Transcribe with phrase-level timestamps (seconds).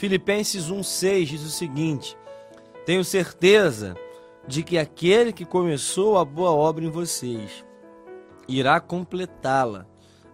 [0.00, 2.16] Filipenses 1,6 diz o seguinte:
[2.86, 3.94] Tenho certeza
[4.48, 7.62] de que aquele que começou a boa obra em vocês
[8.48, 9.86] irá completá-la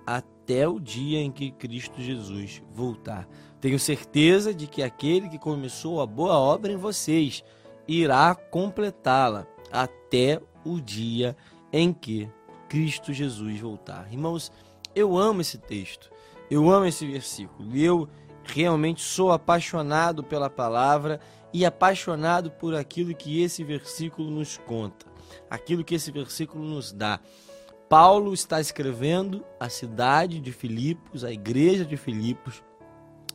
[0.06, 3.28] até o dia em que Cristo Jesus voltar.
[3.60, 7.42] Tenho certeza de que aquele que começou a boa obra em vocês
[7.88, 11.36] irá completá-la até o dia
[11.72, 12.30] em que
[12.68, 14.06] Cristo Jesus voltar.
[14.12, 14.52] Irmãos,
[14.94, 16.08] eu amo esse texto,
[16.48, 18.08] eu amo esse versículo, eu
[18.46, 21.20] realmente sou apaixonado pela palavra
[21.52, 25.06] e apaixonado por aquilo que esse versículo nos conta,
[25.50, 27.20] aquilo que esse versículo nos dá.
[27.88, 32.62] Paulo está escrevendo a cidade de Filipos, a igreja de Filipos,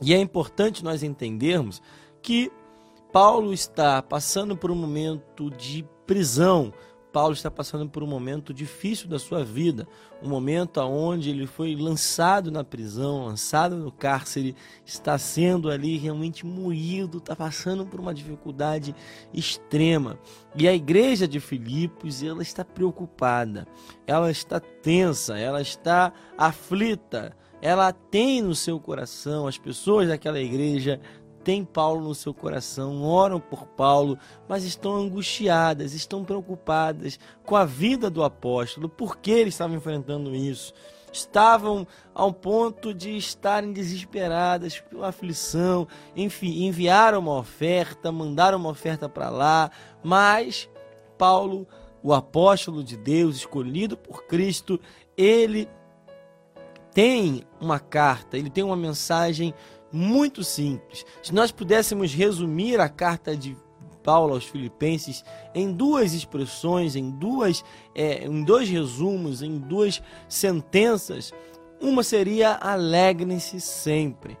[0.00, 1.80] e é importante nós entendermos
[2.20, 2.50] que
[3.12, 6.72] Paulo está passando por um momento de prisão,
[7.12, 9.86] Paulo está passando por um momento difícil da sua vida,
[10.22, 16.46] um momento onde ele foi lançado na prisão, lançado no cárcere, está sendo ali realmente
[16.46, 18.94] moído, está passando por uma dificuldade
[19.32, 20.18] extrema.
[20.56, 23.66] E a igreja de Filipos, ela está preocupada,
[24.06, 30.98] ela está tensa, ela está aflita, ela tem no seu coração, as pessoas daquela igreja
[31.42, 37.64] têm Paulo no seu coração, oram por Paulo, mas estão angustiadas, estão preocupadas com a
[37.64, 40.72] vida do apóstolo, por que eles estavam enfrentando isso.
[41.12, 49.08] Estavam ao ponto de estarem desesperadas pela aflição, enfim, enviaram uma oferta, mandaram uma oferta
[49.10, 49.70] para lá,
[50.02, 50.70] mas
[51.18, 51.66] Paulo,
[52.02, 54.80] o apóstolo de Deus, escolhido por Cristo,
[55.16, 55.68] ele
[56.94, 59.54] tem uma carta, ele tem uma mensagem
[59.92, 61.04] muito simples.
[61.22, 63.56] Se nós pudéssemos resumir a carta de
[64.02, 71.32] Paulo aos Filipenses em duas expressões, em duas, é, em dois resumos, em duas sentenças,
[71.80, 74.38] uma seria alegrem-se sempre.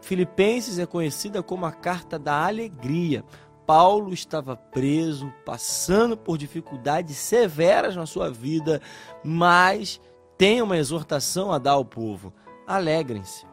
[0.00, 3.24] Filipenses é conhecida como a carta da alegria.
[3.66, 8.80] Paulo estava preso, passando por dificuldades severas na sua vida,
[9.24, 10.00] mas
[10.38, 12.32] tem uma exortação a dar ao povo:
[12.66, 13.44] alegrem-se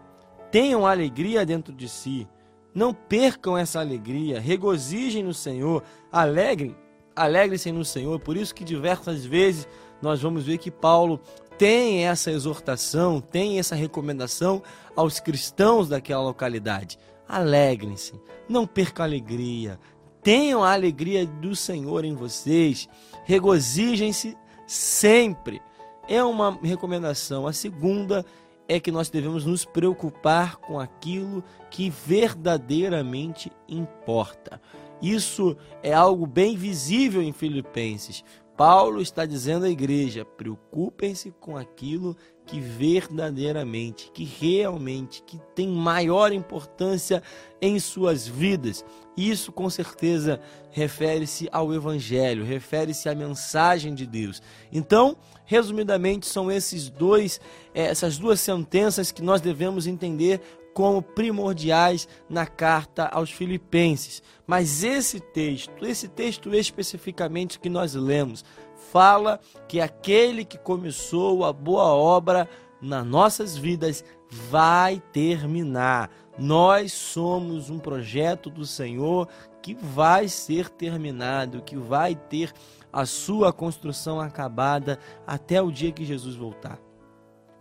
[0.54, 2.28] tenham alegria dentro de si.
[2.76, 6.76] Não percam essa alegria, regozijem no Senhor, alegrem,
[7.16, 8.20] alegrem-se no Senhor.
[8.20, 9.68] Por isso que diversas vezes
[10.00, 11.20] nós vamos ver que Paulo
[11.58, 14.62] tem essa exortação, tem essa recomendação
[14.96, 17.00] aos cristãos daquela localidade.
[17.28, 18.14] Alegrem-se,
[18.48, 19.80] não percam a alegria,
[20.22, 22.88] tenham a alegria do Senhor em vocês,
[23.24, 24.38] regozijem-se
[24.68, 25.60] sempre.
[26.08, 27.48] É uma recomendação.
[27.48, 28.24] A segunda
[28.68, 34.62] é que nós devemos nos preocupar com aquilo que verdadeiramente importa.
[35.02, 38.24] Isso é algo bem visível em Filipenses.
[38.56, 46.32] Paulo está dizendo à igreja: preocupem-se com aquilo que verdadeiramente, que realmente, que tem maior
[46.32, 47.24] importância
[47.62, 48.84] em suas vidas.
[49.16, 50.40] Isso com certeza
[50.72, 54.42] refere-se ao evangelho, refere-se à mensagem de Deus.
[54.72, 55.16] Então,
[55.46, 57.40] resumidamente, são esses dois,
[57.74, 60.42] eh, essas duas sentenças que nós devemos entender
[60.74, 64.24] como primordiais na carta aos Filipenses.
[64.46, 68.44] Mas esse texto, esse texto especificamente que nós lemos,
[68.92, 72.50] fala que aquele que começou a boa obra
[72.82, 76.10] nas nossas vidas vai terminar.
[76.38, 79.28] Nós somos um projeto do Senhor
[79.62, 82.52] que vai ser terminado, que vai ter
[82.92, 86.80] a sua construção acabada até o dia que Jesus voltar.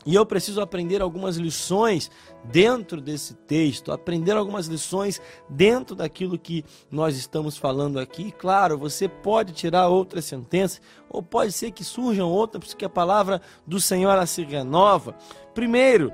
[0.04, 2.10] E eu preciso aprender algumas lições
[2.44, 8.32] dentro desse texto, aprender algumas lições dentro daquilo que nós estamos falando aqui.
[8.32, 13.40] Claro, você pode tirar outras sentenças, ou pode ser que surjam outras, porque a palavra
[13.66, 15.14] do Senhor se renova.
[15.54, 16.12] Primeiro,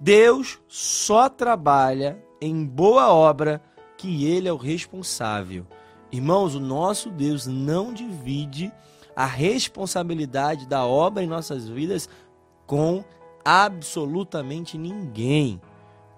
[0.00, 3.62] Deus só trabalha em boa obra
[3.98, 5.66] que Ele é o responsável.
[6.10, 8.72] Irmãos, o nosso Deus não divide
[9.14, 12.08] a responsabilidade da obra em nossas vidas
[12.66, 13.04] com
[13.46, 15.60] absolutamente ninguém.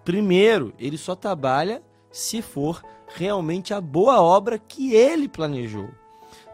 [0.02, 5.90] Primeiro, ele só trabalha se for realmente a boa obra que ele planejou.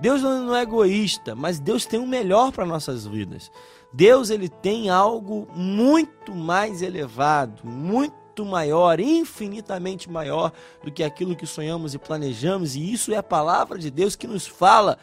[0.01, 3.53] Deus não é egoísta, mas Deus tem o melhor para nossas vidas.
[3.93, 10.51] Deus ele tem algo muito mais elevado, muito maior, infinitamente maior
[10.83, 14.27] do que aquilo que sonhamos e planejamos, e isso é a palavra de Deus que
[14.27, 14.99] nos fala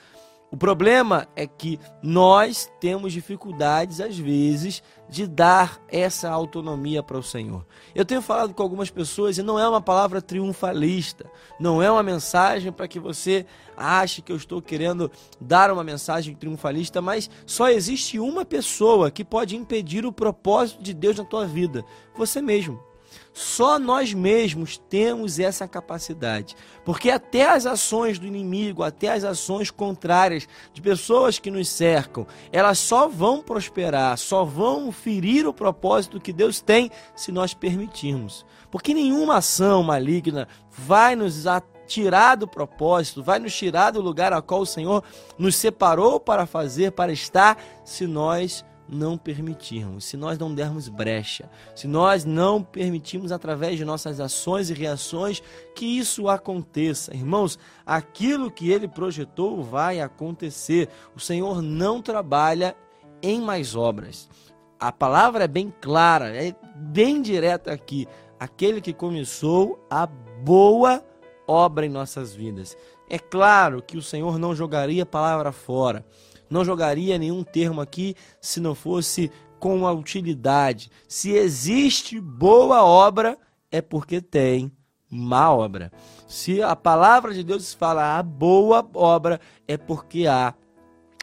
[0.51, 7.24] o problema é que nós temos dificuldades, às vezes, de dar essa autonomia para o
[7.24, 7.65] Senhor.
[7.95, 12.03] Eu tenho falado com algumas pessoas e não é uma palavra triunfalista, não é uma
[12.03, 13.45] mensagem para que você
[13.77, 15.09] ache que eu estou querendo
[15.39, 20.94] dar uma mensagem triunfalista, mas só existe uma pessoa que pode impedir o propósito de
[20.94, 22.91] Deus na tua vida: você mesmo.
[23.34, 26.56] Só nós mesmos temos essa capacidade.
[26.84, 32.28] Porque até as ações do inimigo, até as ações contrárias de pessoas que nos cercam,
[32.52, 38.46] elas só vão prosperar, só vão ferir o propósito que Deus tem se nós permitirmos.
[38.69, 41.46] Porque nenhuma ação maligna vai nos
[41.88, 45.04] tirar do propósito, vai nos tirar do lugar a qual o Senhor
[45.38, 51.50] nos separou para fazer, para estar, se nós não permitirmos, se nós não dermos brecha,
[51.74, 55.42] se nós não permitirmos através de nossas ações e reações
[55.74, 57.16] que isso aconteça.
[57.16, 60.90] Irmãos, aquilo que ele projetou vai acontecer.
[61.16, 62.76] O Senhor não trabalha
[63.24, 64.30] em mais obras.
[64.78, 68.08] A palavra é bem clara, é bem direta aqui.
[68.38, 71.04] Aquele que começou a boa
[71.48, 72.76] obra em nossas vidas.
[73.10, 76.06] É claro que o Senhor não jogaria a palavra fora
[76.51, 80.92] não jogaria nenhum termo aqui se não fosse com a utilidade.
[81.07, 83.38] Se existe boa obra,
[83.71, 84.71] é porque tem
[85.09, 85.92] má obra.
[86.27, 90.53] Se a palavra de Deus fala a boa obra, é porque há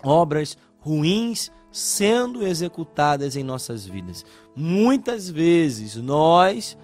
[0.02, 4.24] obras ruins sendo executadas em nossas vidas.
[4.54, 6.76] Muitas vezes nós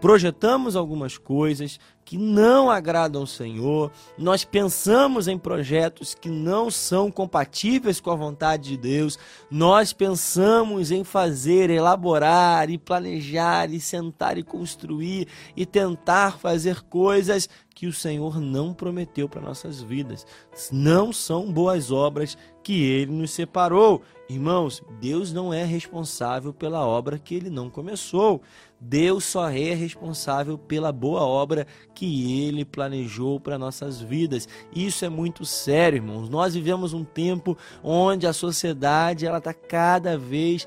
[0.00, 7.10] projetamos algumas coisas, que não agradam ao Senhor, nós pensamos em projetos que não são
[7.10, 9.18] compatíveis com a vontade de Deus,
[9.50, 15.26] nós pensamos em fazer, elaborar e planejar e sentar e construir
[15.56, 20.26] e tentar fazer coisas que o Senhor não prometeu para nossas vidas.
[20.72, 24.00] Não são boas obras que ele nos separou.
[24.30, 28.40] Irmãos, Deus não é responsável pela obra que ele não começou.
[28.80, 34.48] Deus só é responsável pela boa obra que ele planejou para nossas vidas.
[34.74, 36.30] Isso é muito sério, irmãos.
[36.30, 40.66] Nós vivemos um tempo onde a sociedade ela está cada vez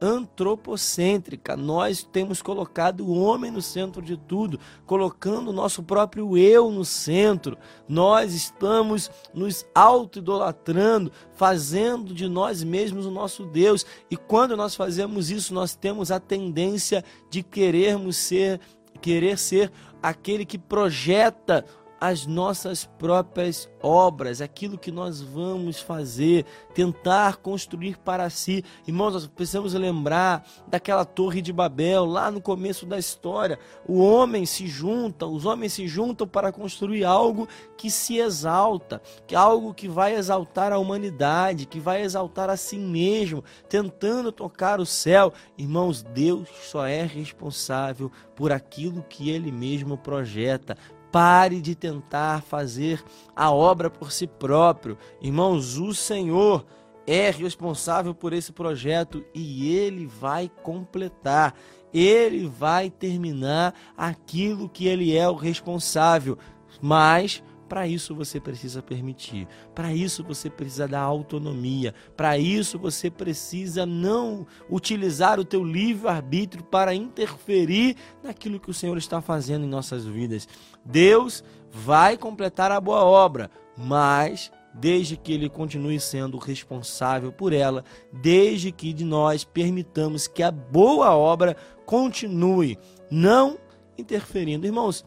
[0.00, 1.56] antropocêntrica.
[1.56, 6.84] Nós temos colocado o homem no centro de tudo, colocando o nosso próprio eu no
[6.84, 7.58] centro.
[7.88, 13.84] Nós estamos nos auto-idolatrando, fazendo de nós mesmos o nosso Deus.
[14.10, 18.60] E quando nós fazemos isso, nós temos a tendência de querermos ser,
[19.00, 19.72] querer ser
[20.02, 21.64] aquele que projeta
[22.00, 28.64] as nossas próprias obras, aquilo que nós vamos fazer, tentar construir para si.
[28.86, 33.58] Irmãos, nós precisamos lembrar daquela torre de Babel, lá no começo da história.
[33.86, 39.34] O homem se junta, os homens se juntam para construir algo que se exalta, que
[39.34, 44.80] é algo que vai exaltar a humanidade, que vai exaltar a si mesmo, tentando tocar
[44.80, 45.32] o céu.
[45.58, 50.76] Irmãos, Deus só é responsável por aquilo que ele mesmo projeta
[51.10, 53.02] Pare de tentar fazer
[53.34, 54.96] a obra por si próprio.
[55.20, 56.64] Irmãos, o Senhor
[57.06, 61.54] é responsável por esse projeto e ele vai completar.
[61.92, 66.38] Ele vai terminar aquilo que ele é o responsável.
[66.80, 69.46] Mas para isso você precisa permitir.
[69.72, 71.94] Para isso você precisa dar autonomia.
[72.16, 77.94] Para isso você precisa não utilizar o teu livre arbítrio para interferir
[78.24, 80.48] naquilo que o Senhor está fazendo em nossas vidas.
[80.84, 87.84] Deus vai completar a boa obra, mas desde que ele continue sendo responsável por ela,
[88.12, 92.76] desde que de nós permitamos que a boa obra continue,
[93.08, 93.56] não
[93.96, 94.66] interferindo.
[94.66, 95.04] Irmãos,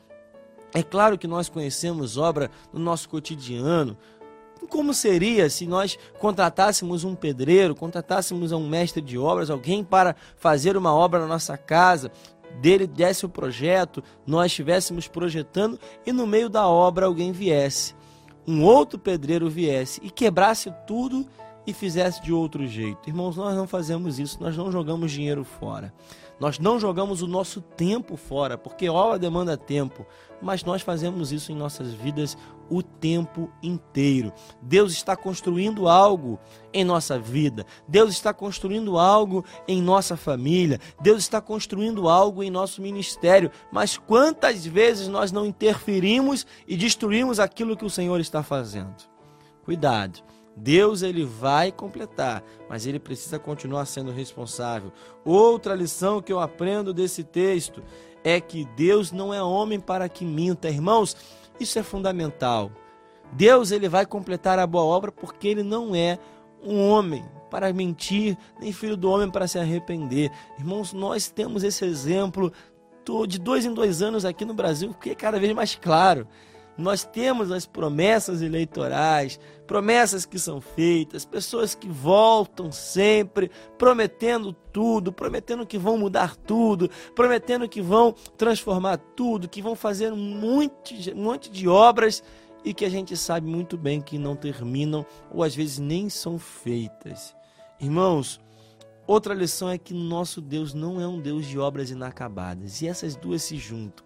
[0.73, 3.97] é claro que nós conhecemos obra no nosso cotidiano.
[4.69, 10.75] Como seria se nós contratássemos um pedreiro, contratássemos um mestre de obras, alguém para fazer
[10.77, 12.11] uma obra na nossa casa,
[12.61, 17.95] dele desse o projeto, nós estivéssemos projetando e no meio da obra alguém viesse,
[18.47, 21.25] um outro pedreiro viesse e quebrasse tudo
[21.65, 23.07] e fizesse de outro jeito.
[23.07, 25.93] Irmãos, nós não fazemos isso, nós não jogamos dinheiro fora.
[26.39, 30.05] Nós não jogamos o nosso tempo fora, porque obra demanda tempo,
[30.41, 32.37] mas nós fazemos isso em nossas vidas
[32.69, 34.33] o tempo inteiro.
[34.61, 36.39] Deus está construindo algo
[36.73, 42.49] em nossa vida, Deus está construindo algo em nossa família, Deus está construindo algo em
[42.49, 48.41] nosso ministério, mas quantas vezes nós não interferimos e destruímos aquilo que o Senhor está
[48.41, 48.95] fazendo?
[49.63, 50.32] Cuidado.
[50.55, 54.91] Deus ele vai completar, mas ele precisa continuar sendo responsável.
[55.25, 57.83] Outra lição que eu aprendo desse texto
[58.23, 61.15] é que Deus não é homem para que minta, irmãos.
[61.59, 62.71] Isso é fundamental.
[63.31, 66.19] Deus ele vai completar a boa obra porque ele não é
[66.63, 70.31] um homem para mentir, nem filho do homem para se arrepender.
[70.57, 72.51] Irmãos, nós temos esse exemplo
[73.27, 76.27] de dois em dois anos aqui no Brasil, que é cada vez mais claro.
[76.77, 85.11] Nós temos as promessas eleitorais, promessas que são feitas, pessoas que voltam sempre prometendo tudo,
[85.11, 91.13] prometendo que vão mudar tudo, prometendo que vão transformar tudo, que vão fazer um monte,
[91.13, 92.23] um monte de obras
[92.65, 96.39] e que a gente sabe muito bem que não terminam ou às vezes nem são
[96.39, 97.35] feitas.
[97.79, 98.39] Irmãos,
[99.05, 103.15] outra lição é que nosso Deus não é um Deus de obras inacabadas e essas
[103.15, 104.05] duas se juntam.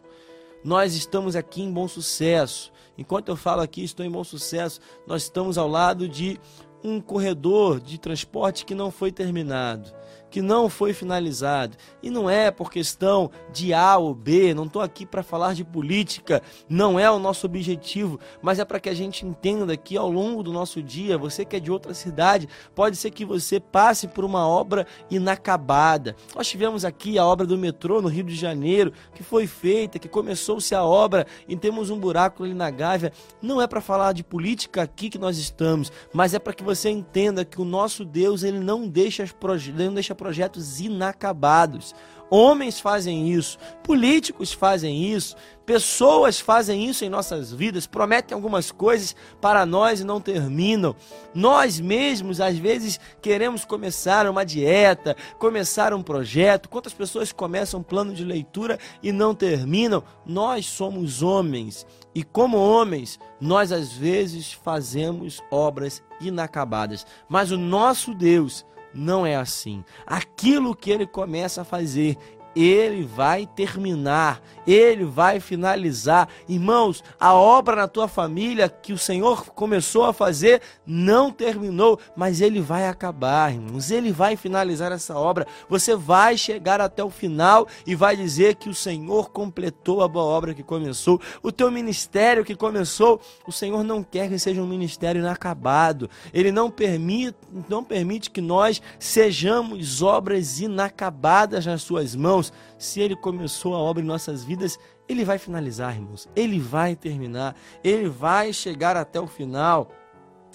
[0.68, 2.74] Nós estamos aqui em bom sucesso.
[2.98, 4.82] Enquanto eu falo aqui, estou em bom sucesso.
[5.08, 6.38] Nós estamos ao lado de
[6.84, 9.90] um corredor de transporte que não foi terminado
[10.30, 11.78] que não foi finalizado.
[12.02, 15.64] E não é por questão de A ou B, não estou aqui para falar de
[15.64, 20.12] política, não é o nosso objetivo, mas é para que a gente entenda que ao
[20.12, 24.08] longo do nosso dia, você que é de outra cidade, pode ser que você passe
[24.08, 26.16] por uma obra inacabada.
[26.36, 30.08] Nós tivemos aqui a obra do metrô no Rio de Janeiro, que foi feita, que
[30.08, 33.12] começou-se a obra e temos um buraco ali na Gávea.
[33.42, 36.90] Não é para falar de política aqui que nós estamos, mas é para que você
[36.90, 41.96] entenda que o nosso Deus, ele não deixa, ele não deixa projetos inacabados.
[42.30, 45.34] Homens fazem isso, políticos fazem isso,
[45.66, 50.94] pessoas fazem isso em nossas vidas, prometem algumas coisas para nós e não terminam.
[51.34, 56.68] Nós mesmos, às vezes, queremos começar uma dieta, começar um projeto.
[56.68, 60.04] Quantas pessoas começam um plano de leitura e não terminam?
[60.26, 68.14] Nós somos homens e, como homens, nós às vezes fazemos obras inacabadas, mas o nosso
[68.14, 68.66] Deus
[68.98, 69.84] não é assim.
[70.06, 72.18] Aquilo que ele começa a fazer,
[72.64, 76.28] ele vai terminar, ele vai finalizar.
[76.50, 82.42] Irmãos, a obra na tua família que o Senhor começou a fazer não terminou, mas
[82.42, 83.92] ele vai acabar, irmãos.
[83.92, 85.46] Ele vai finalizar essa obra.
[85.70, 90.26] Você vai chegar até o final e vai dizer que o Senhor completou a boa
[90.26, 91.22] obra que começou.
[91.44, 96.10] O teu ministério que começou, o Senhor não quer que seja um ministério inacabado.
[96.34, 97.38] Ele não permite,
[97.70, 102.47] não permite que nós sejamos obras inacabadas nas suas mãos.
[102.48, 106.28] Deus, se Ele começou a obra em nossas vidas, Ele vai finalizar, irmãos.
[106.36, 107.56] Ele vai terminar.
[107.84, 109.90] Ele vai chegar até o final.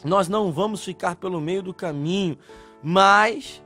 [0.04, 2.36] Nós não vamos ficar pelo meio do caminho,
[2.82, 3.62] mas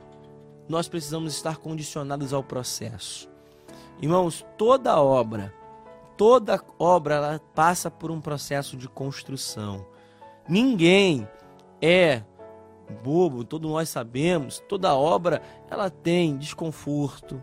[0.67, 3.29] nós precisamos estar condicionados ao processo.
[4.01, 5.53] Irmãos, toda obra,
[6.15, 9.85] toda obra, ela passa por um processo de construção.
[10.47, 11.27] Ninguém
[11.81, 12.21] é
[13.03, 17.41] bobo, todos nós sabemos, toda obra ela tem desconforto,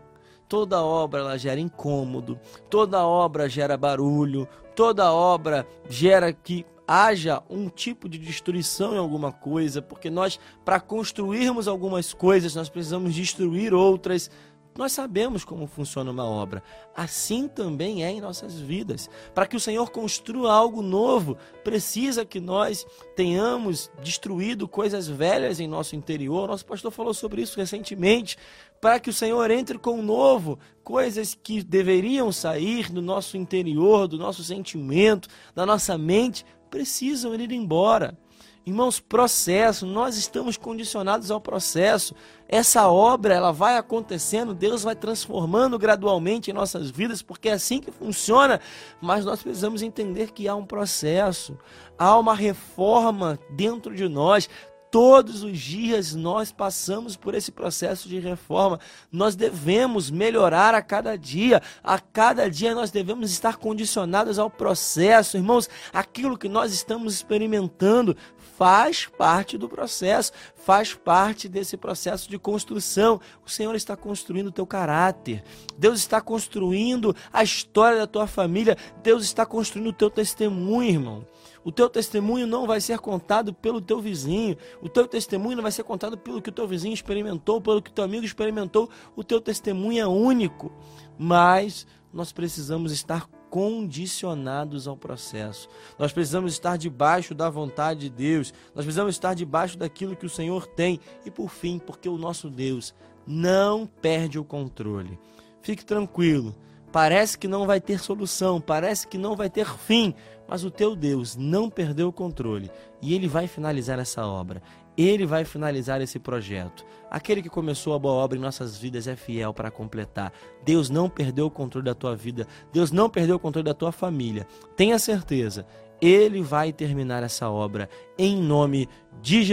[0.48, 7.68] Toda obra ela gera incômodo, toda obra gera barulho, toda obra gera que haja um
[7.68, 13.72] tipo de destruição em alguma coisa, porque nós, para construirmos algumas coisas, nós precisamos destruir
[13.72, 14.30] outras.
[14.76, 16.62] Nós sabemos como funciona uma obra.
[16.96, 19.08] Assim também é em nossas vidas.
[19.32, 25.68] Para que o Senhor construa algo novo, precisa que nós tenhamos destruído coisas velhas em
[25.68, 26.48] nosso interior.
[26.48, 28.36] Nosso pastor falou sobre isso recentemente.
[28.80, 34.08] Para que o Senhor entre com o novo, coisas que deveriam sair do nosso interior,
[34.08, 38.18] do nosso sentimento, da nossa mente, precisam ir embora.
[38.66, 42.14] Irmãos, processo, nós estamos condicionados ao processo.
[42.48, 47.78] Essa obra, ela vai acontecendo, Deus vai transformando gradualmente em nossas vidas, porque é assim
[47.78, 48.58] que funciona.
[49.02, 51.58] Mas nós precisamos entender que há um processo,
[51.98, 54.48] há uma reforma dentro de nós.
[54.94, 58.78] Todos os dias nós passamos por esse processo de reforma.
[59.10, 61.60] Nós devemos melhorar a cada dia.
[61.82, 65.36] A cada dia nós devemos estar condicionados ao processo.
[65.36, 68.16] Irmãos, aquilo que nós estamos experimentando
[68.56, 73.20] faz parte do processo, faz parte desse processo de construção.
[73.44, 75.42] O Senhor está construindo o teu caráter.
[75.76, 78.76] Deus está construindo a história da tua família.
[79.02, 81.26] Deus está construindo o teu testemunho, irmão.
[81.64, 84.56] O teu testemunho não vai ser contado pelo teu vizinho.
[84.82, 87.90] O teu testemunho não vai ser contado pelo que o teu vizinho experimentou, pelo que
[87.90, 88.88] o teu amigo experimentou.
[89.16, 90.70] O teu testemunho é único.
[91.18, 95.68] Mas nós precisamos estar condicionados ao processo.
[95.96, 98.52] Nós precisamos estar debaixo da vontade de Deus.
[98.74, 100.98] Nós precisamos estar debaixo daquilo que o Senhor tem.
[101.24, 102.92] E por fim, porque o nosso Deus
[103.24, 105.16] não perde o controle.
[105.62, 106.52] Fique tranquilo.
[106.90, 110.16] Parece que não vai ter solução, parece que não vai ter fim,
[110.48, 114.62] mas o teu Deus não perdeu o controle e ele vai finalizar essa obra.
[114.96, 116.84] Ele vai finalizar esse projeto.
[117.10, 120.32] Aquele que começou a boa obra em nossas vidas é fiel para completar.
[120.64, 122.46] Deus não perdeu o controle da tua vida.
[122.72, 124.46] Deus não perdeu o controle da tua família.
[124.76, 125.66] Tenha certeza,
[126.00, 128.88] Ele vai terminar essa obra em nome
[129.20, 129.42] de Jesus.